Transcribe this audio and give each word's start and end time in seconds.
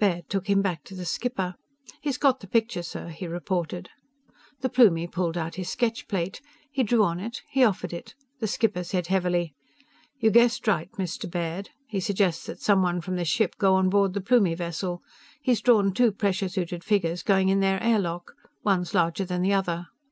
Baird 0.00 0.28
took 0.28 0.48
him 0.50 0.60
back 0.60 0.82
to 0.82 0.96
the 0.96 1.04
skipper. 1.04 1.54
"He's 2.00 2.18
got 2.18 2.40
the 2.40 2.48
picture, 2.48 2.82
sir," 2.82 3.10
he 3.10 3.28
reported. 3.28 3.88
The 4.60 4.68
Plumie 4.68 5.06
pulled 5.06 5.36
out 5.36 5.54
his 5.54 5.68
sketch 5.70 6.08
plate. 6.08 6.40
He 6.68 6.82
drew 6.82 7.04
on 7.04 7.20
it. 7.20 7.42
He 7.48 7.62
offered 7.62 7.92
it. 7.92 8.16
The 8.40 8.48
skipper 8.48 8.82
said 8.82 9.06
heavily: 9.06 9.54
"You 10.18 10.32
guessed 10.32 10.66
right, 10.66 10.90
Mr. 10.94 11.30
Baird. 11.30 11.70
He 11.86 12.00
suggests 12.00 12.44
that 12.46 12.60
someone 12.60 13.00
from 13.00 13.14
this 13.14 13.28
ship 13.28 13.54
go 13.56 13.76
on 13.76 13.88
board 13.88 14.14
the 14.14 14.20
Plumie 14.20 14.56
vessel. 14.56 15.00
He's 15.40 15.60
drawn 15.60 15.92
two 15.92 16.10
pressure 16.10 16.48
suited 16.48 16.82
figures 16.82 17.22
going 17.22 17.48
in 17.48 17.60
their 17.60 17.80
air 17.80 18.00
lock. 18.00 18.32
One's 18.64 18.94
larger 18.94 19.24
than 19.24 19.42
the 19.42 19.52
other. 19.52 19.86